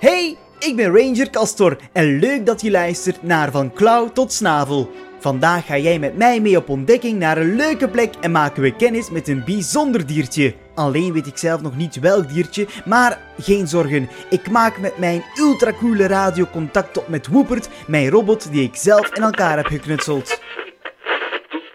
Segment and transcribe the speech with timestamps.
[0.00, 4.90] Hey, ik ben Ranger Castor en leuk dat je luistert naar Van Klauw tot Snavel.
[5.20, 8.76] Vandaag ga jij met mij mee op ontdekking naar een leuke plek en maken we
[8.76, 10.54] kennis met een bijzonder diertje.
[10.74, 14.08] Alleen weet ik zelf nog niet welk diertje, maar geen zorgen.
[14.30, 19.14] Ik maak met mijn ultracoole radio contact op met Woepert, mijn robot die ik zelf
[19.14, 20.37] in elkaar heb geknutseld.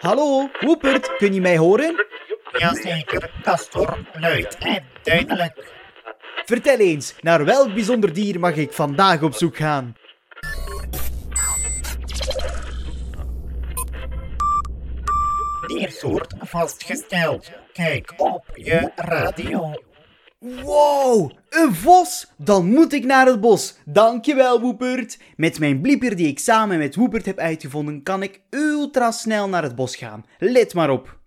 [0.04, 2.06] Hallo, Woepert, kun je mij horen?
[2.58, 5.74] Jazeker, Castor, luid en duidelijk.
[6.46, 9.96] Vertel eens, naar welk bijzonder dier mag ik vandaag op zoek gaan?
[15.68, 17.52] Diersoort vastgesteld.
[17.74, 19.74] Kijk op je radio.
[20.40, 22.32] Wow, een vos!
[22.38, 23.76] Dan moet ik naar het bos.
[23.86, 25.18] Dankjewel, Woepert.
[25.36, 29.64] Met mijn blieper die ik samen met Woepert heb uitgevonden, kan ik ultra snel naar
[29.64, 30.26] het bos gaan.
[30.38, 31.18] Let maar op.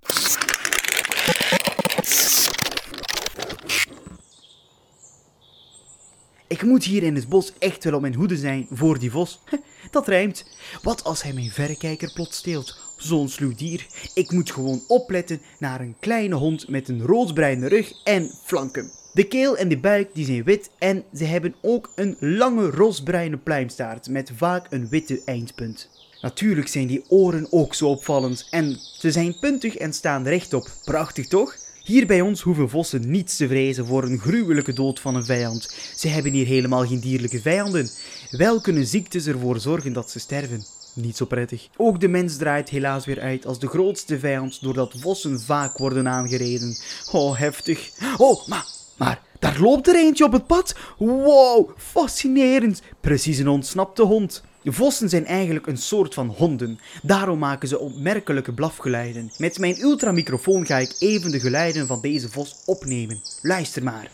[6.49, 9.41] Ik moet hier in het bos echt wel op mijn hoede zijn voor die vos.
[9.91, 10.45] Dat rijmt.
[10.83, 12.79] Wat als hij mijn verrekijker plots steelt?
[12.97, 13.87] Zo'n sluw dier.
[14.15, 18.91] Ik moet gewoon opletten naar een kleine hond met een roodbruine rug en flanken.
[19.17, 23.37] De keel en de buik die zijn wit en ze hebben ook een lange roosbruine
[23.37, 25.89] pluimstaart met vaak een witte eindpunt.
[26.21, 30.71] Natuurlijk zijn die oren ook zo opvallend en ze zijn puntig en staan rechtop.
[30.85, 31.57] Prachtig toch?
[31.85, 35.75] Hier bij ons hoeven vossen niets te vrezen voor een gruwelijke dood van een vijand.
[35.97, 37.91] Ze hebben hier helemaal geen dierlijke vijanden.
[38.31, 40.67] Wel kunnen ziektes ervoor zorgen dat ze sterven.
[40.95, 41.69] Niet zo prettig.
[41.77, 46.09] Ook de mens draait helaas weer uit als de grootste vijand doordat vossen vaak worden
[46.09, 46.77] aangereden.
[47.13, 47.91] Oh, heftig.
[48.17, 50.75] Oh, maar, maar, daar loopt er eentje op het pad.
[50.99, 52.83] Wow, fascinerend.
[53.01, 54.43] Precies een ontsnapte hond.
[54.65, 56.79] Vossen zijn eigenlijk een soort van honden.
[57.03, 59.33] Daarom maken ze opmerkelijke blafgeluiden.
[59.39, 63.21] Met mijn ultramicrofoon ga ik even de geluiden van deze vos opnemen.
[63.43, 64.11] Luister maar.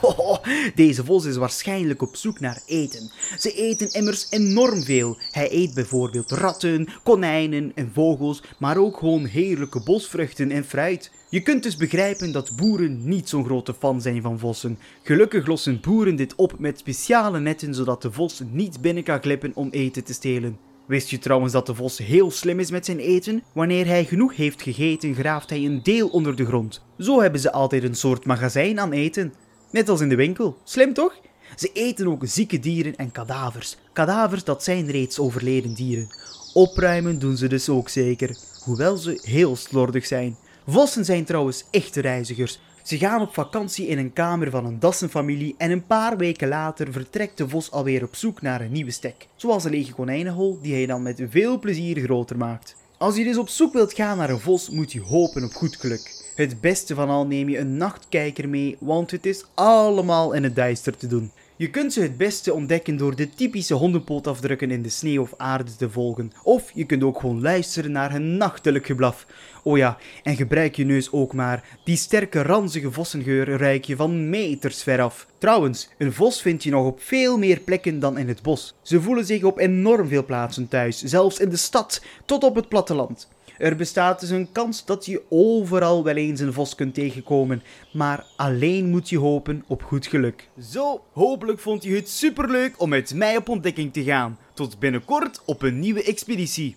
[0.00, 0.31] Oh,
[0.74, 3.10] deze vos is waarschijnlijk op zoek naar eten.
[3.38, 5.16] Ze eten immers enorm veel.
[5.30, 11.10] Hij eet bijvoorbeeld ratten, konijnen en vogels, maar ook gewoon heerlijke bosvruchten en fruit.
[11.28, 14.78] Je kunt dus begrijpen dat boeren niet zo'n grote fan zijn van vossen.
[15.02, 19.52] Gelukkig lossen boeren dit op met speciale netten zodat de vos niet binnen kan glippen
[19.54, 20.58] om eten te stelen.
[20.86, 23.42] Wist je trouwens dat de vos heel slim is met zijn eten?
[23.52, 26.84] Wanneer hij genoeg heeft gegeten, graaft hij een deel onder de grond.
[26.98, 29.32] Zo hebben ze altijd een soort magazijn aan eten.
[29.72, 30.56] Net als in de winkel.
[30.64, 31.14] Slim toch?
[31.56, 33.76] Ze eten ook zieke dieren en kadavers.
[33.92, 36.08] Kadavers, dat zijn reeds overleden dieren.
[36.52, 40.36] Opruimen doen ze dus ook zeker, hoewel ze heel slordig zijn.
[40.66, 42.60] Vossen zijn trouwens echte reizigers.
[42.82, 46.92] Ze gaan op vakantie in een kamer van een dassenfamilie en een paar weken later
[46.92, 49.26] vertrekt de vos alweer op zoek naar een nieuwe stek.
[49.36, 52.76] Zoals een lege konijnenhol die hij dan met veel plezier groter maakt.
[52.98, 55.76] Als je dus op zoek wilt gaan naar een vos, moet je hopen op goed
[55.76, 56.21] geluk.
[56.34, 60.56] Het beste van al neem je een nachtkijker mee, want het is allemaal in het
[60.56, 61.30] duister te doen.
[61.56, 65.76] Je kunt ze het beste ontdekken door de typische hondenpootafdrukken in de sneeuw of aarde
[65.76, 66.32] te volgen.
[66.42, 69.26] Of je kunt ook gewoon luisteren naar hun nachtelijk geblaf.
[69.64, 71.64] Oh ja, en gebruik je neus ook maar.
[71.84, 75.26] Die sterke ranzige vossengeur ruik je van meters veraf.
[75.38, 78.74] Trouwens, een vos vind je nog op veel meer plekken dan in het bos.
[78.82, 82.68] Ze voelen zich op enorm veel plaatsen thuis, zelfs in de stad tot op het
[82.68, 83.28] platteland.
[83.58, 87.62] Er bestaat dus een kans dat je overal wel eens een vos kunt tegenkomen,
[87.92, 90.48] maar alleen moet je hopen op goed geluk.
[90.60, 94.38] Zo, hopelijk vond je het superleuk om met mij op ontdekking te gaan.
[94.54, 96.76] Tot binnenkort op een nieuwe expeditie.